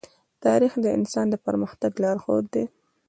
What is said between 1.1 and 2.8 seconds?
د پرمختګ لارښود دی.